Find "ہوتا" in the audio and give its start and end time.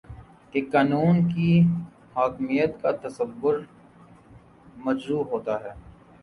5.31-5.59